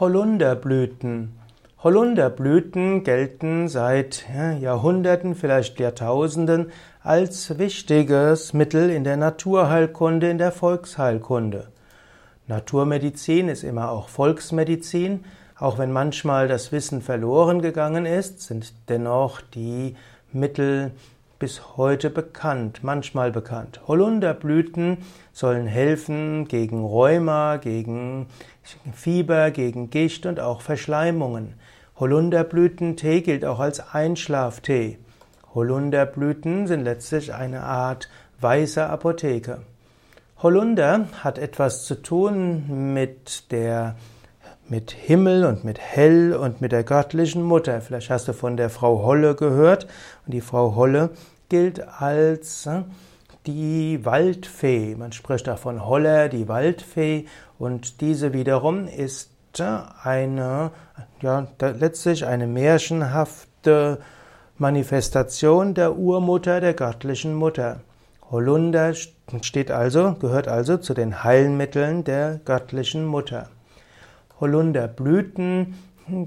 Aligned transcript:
Holunderblüten. 0.00 1.38
Holunderblüten 1.84 3.04
gelten 3.04 3.68
seit 3.68 4.24
Jahrhunderten, 4.60 5.36
vielleicht 5.36 5.78
Jahrtausenden 5.78 6.72
als 7.00 7.60
wichtiges 7.60 8.52
Mittel 8.54 8.90
in 8.90 9.04
der 9.04 9.16
Naturheilkunde, 9.16 10.28
in 10.28 10.38
der 10.38 10.50
Volksheilkunde. 10.50 11.68
Naturmedizin 12.48 13.48
ist 13.48 13.62
immer 13.62 13.92
auch 13.92 14.08
Volksmedizin. 14.08 15.24
Auch 15.56 15.78
wenn 15.78 15.92
manchmal 15.92 16.48
das 16.48 16.72
Wissen 16.72 17.00
verloren 17.00 17.62
gegangen 17.62 18.04
ist, 18.04 18.40
sind 18.40 18.74
dennoch 18.88 19.42
die 19.42 19.94
Mittel 20.32 20.90
bis 21.44 21.76
heute 21.76 22.08
bekannt, 22.08 22.78
manchmal 22.82 23.30
bekannt. 23.30 23.78
Holunderblüten 23.86 24.96
sollen 25.34 25.66
helfen 25.66 26.48
gegen 26.48 26.82
Rheuma, 26.82 27.58
gegen 27.58 28.28
Fieber, 28.94 29.50
gegen 29.50 29.90
Gicht 29.90 30.24
und 30.24 30.40
auch 30.40 30.62
Verschleimungen. 30.62 31.52
Holunderblütentee 31.96 33.20
gilt 33.20 33.44
auch 33.44 33.60
als 33.60 33.92
Einschlaftee. 33.92 34.96
Holunderblüten 35.54 36.66
sind 36.66 36.82
letztlich 36.82 37.34
eine 37.34 37.60
Art 37.60 38.08
weiße 38.40 38.86
Apotheke. 38.86 39.58
Holunder 40.42 41.08
hat 41.22 41.36
etwas 41.36 41.84
zu 41.84 42.00
tun 42.00 42.94
mit 42.94 43.52
der 43.52 43.96
mit 44.68 44.92
Himmel 44.92 45.44
und 45.44 45.62
mit 45.62 45.78
Hell 45.78 46.34
und 46.34 46.60
mit 46.60 46.72
der 46.72 46.84
göttlichen 46.84 47.42
Mutter. 47.42 47.82
Vielleicht 47.82 48.08
hast 48.08 48.28
du 48.28 48.32
von 48.32 48.56
der 48.56 48.70
Frau 48.70 49.02
Holle 49.02 49.34
gehört. 49.34 49.86
Und 50.24 50.32
die 50.32 50.40
Frau 50.40 50.74
Holle 50.74 51.10
gilt 51.54 51.86
als 52.00 52.66
äh, 52.66 52.82
die 53.46 54.04
Waldfee. 54.04 54.96
Man 54.96 55.12
spricht 55.12 55.46
davon 55.46 55.86
Holler, 55.86 56.28
die 56.28 56.48
Waldfee. 56.48 57.26
Und 57.60 58.00
diese 58.00 58.32
wiederum 58.32 58.88
ist 58.88 59.30
äh, 59.60 59.78
eine, 60.02 60.72
ja, 61.22 61.46
letztlich 61.60 62.26
eine 62.26 62.48
märchenhafte 62.48 64.00
Manifestation 64.58 65.74
der 65.74 65.96
Urmutter, 65.96 66.60
der 66.60 66.74
göttlichen 66.74 67.34
Mutter. 67.34 67.82
Holunder 68.32 68.92
steht 69.42 69.70
also, 69.70 70.14
gehört 70.14 70.48
also 70.48 70.76
zu 70.76 70.92
den 70.92 71.22
Heilmitteln 71.22 72.02
der 72.02 72.40
göttlichen 72.44 73.04
Mutter. 73.04 73.48
Holunderblüten 74.40 75.74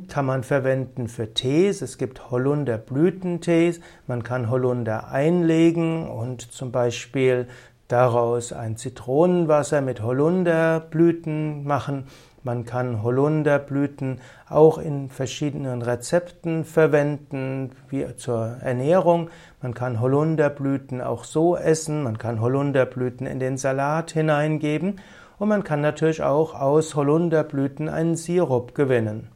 kann 0.08 0.26
man 0.26 0.44
verwenden 0.44 1.08
für 1.08 1.34
Tees. 1.34 1.84
Es 1.84 2.00
gibt 2.00 2.32
Holunderblütentees. 2.32 3.80
Man 4.08 4.24
kann 4.24 4.50
Holunder 4.50 5.10
einlegen 5.10 6.10
und 6.10 6.52
zum 6.52 6.72
Beispiel 6.72 7.48
daraus 7.88 8.54
ein 8.54 8.78
Zitronenwasser 8.78 9.82
mit 9.82 10.02
Holunderblüten 10.02 11.64
machen. 11.64 12.08
Man 12.42 12.66
kann 12.66 13.04
Holunderblüten 13.04 14.20
auch 14.50 14.80
in 14.80 15.10
verschiedenen 15.10 15.84
Rezepten 15.84 16.64
verwenden, 16.64 17.72
wie 17.90 18.08
zur 18.16 18.58
Ernährung. 18.62 19.30
Man 19.62 19.74
kann 19.74 20.00
Holunderblüten 20.00 21.02
auch 21.02 21.24
so 21.24 21.56
essen. 21.56 22.04
Man 22.04 22.18
kann 22.18 22.42
Holunderblüten 22.42 23.28
in 23.28 23.40
den 23.40 23.58
Salat 23.58 24.12
hineingeben. 24.12 25.02
Und 25.38 25.50
man 25.50 25.64
kann 25.64 25.82
natürlich 25.82 26.24
auch 26.24 26.56
aus 26.56 26.96
Holunderblüten 26.96 27.90
einen 27.90 28.16
Sirup 28.16 28.74
gewinnen. 28.74 29.30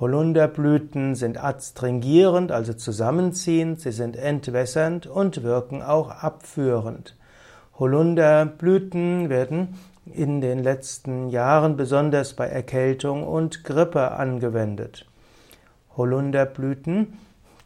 Holunderblüten 0.00 1.14
sind 1.14 1.42
adstringierend, 1.42 2.50
also 2.50 2.72
zusammenziehend, 2.72 3.80
sie 3.80 3.92
sind 3.92 4.16
entwässernd 4.16 5.06
und 5.06 5.42
wirken 5.44 5.82
auch 5.82 6.10
abführend. 6.10 7.16
Holunderblüten 7.78 9.28
werden 9.30 9.78
in 10.06 10.40
den 10.40 10.62
letzten 10.62 11.28
Jahren 11.28 11.76
besonders 11.76 12.34
bei 12.34 12.46
Erkältung 12.46 13.26
und 13.26 13.64
Grippe 13.64 14.12
angewendet. 14.12 15.06
Holunderblüten 15.96 17.18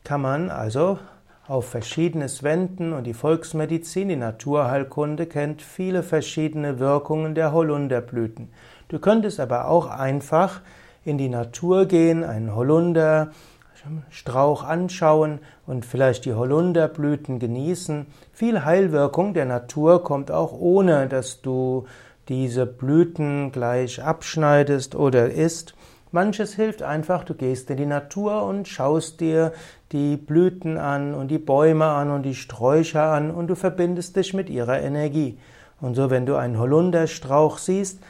kann 0.05 0.21
man 0.21 0.51
also 0.51 0.99
auf 1.47 1.69
Verschiedenes 1.71 2.43
wenden 2.43 2.93
und 2.93 3.05
die 3.05 3.15
Volksmedizin, 3.15 4.09
die 4.09 4.17
Naturheilkunde 4.17 5.27
kennt 5.27 5.63
viele 5.63 6.03
verschiedene 6.03 6.79
Wirkungen 6.79 7.35
der 7.35 7.53
Holunderblüten. 7.53 8.51
Du 8.89 8.99
könntest 8.99 9.41
aber 9.41 9.69
auch 9.69 9.87
einfach 9.87 10.61
in 11.09 11.19
die 11.19 11.29
Natur 11.29 11.87
gehen, 11.87 12.23
einen 12.23 12.55
Holunderstrauch 12.55 14.63
anschauen 14.63 15.41
und 15.67 15.85
vielleicht 15.85 16.27
die 16.27 16.35
Holunderblüten 16.35 17.39
genießen. 17.39 18.07
Viel 18.33 18.65
Heilwirkung 18.65 19.35
der 19.35 19.47
Natur 19.47 20.05
kommt 20.05 20.31
auch 20.31 20.53
ohne, 20.53 21.09
dass 21.09 21.41
du 21.41 21.87
diese 22.29 22.67
Blüten 22.67 23.53
gleich 23.53 24.03
abschneidest 24.03 24.95
oder 24.95 25.31
isst. 25.31 25.75
Manches 26.13 26.55
hilft 26.55 26.83
einfach, 26.83 27.25
du 27.25 27.35
gehst 27.35 27.71
in 27.71 27.79
die 27.79 27.87
Natur 27.87 28.45
und 28.45 28.69
schaust 28.69 29.21
dir 29.21 29.53
die 29.93 30.17
Blüten 30.17 30.79
an 30.79 31.15
und 31.15 31.29
die 31.29 31.39
Bäume 31.39 31.87
an 31.87 32.11
und 32.11 32.23
die 32.23 32.35
Sträucher 32.35 33.05
an 33.05 33.31
und 33.31 33.49
du 33.49 33.55
verbindest 33.55 34.17
dich 34.17 34.35
mit 34.35 34.51
ihrer 34.51 34.81
Energie. 34.81 35.39
Und 35.81 35.95
so, 35.95 36.11
wenn 36.11 36.27
du 36.27 36.35
einen 36.37 36.59
Holunderstrauch 36.59 37.59
siehst 37.59 38.01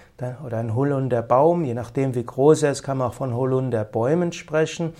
oder 0.44 0.58
einen 0.58 0.74
Holunderbaum, 0.74 1.64
je 1.64 1.74
nachdem 1.74 2.14
wie 2.14 2.24
groß 2.24 2.62
er 2.62 2.72
ist, 2.72 2.82
kann 2.82 2.98
man 2.98 3.08
auch 3.08 3.14
von 3.14 3.34
Holunderbäumen 3.34 4.32
sprechen, 4.32 4.94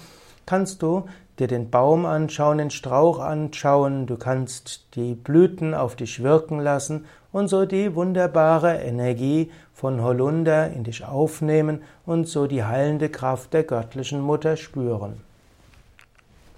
kannst 0.44 0.82
du 0.82 1.04
dir 1.38 1.46
den 1.46 1.70
Baum 1.70 2.04
anschauen, 2.04 2.58
den 2.58 2.70
Strauch 2.70 3.20
anschauen, 3.20 4.06
du 4.06 4.16
kannst 4.16 4.94
die 4.96 5.14
Blüten 5.14 5.74
auf 5.74 5.96
dich 5.96 6.22
wirken 6.22 6.58
lassen 6.58 7.06
und 7.32 7.48
so 7.48 7.64
die 7.64 7.94
wunderbare 7.94 8.78
Energie 8.78 9.50
von 9.72 10.02
Holunder 10.02 10.70
in 10.70 10.84
dich 10.84 11.04
aufnehmen 11.04 11.82
und 12.04 12.26
so 12.28 12.46
die 12.46 12.64
heilende 12.64 13.08
Kraft 13.08 13.54
der 13.54 13.62
göttlichen 13.62 14.20
Mutter 14.20 14.56
spüren. 14.56 15.27